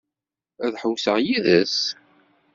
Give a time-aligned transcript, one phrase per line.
[0.65, 1.77] Ad tḥewwseḍ yid-s?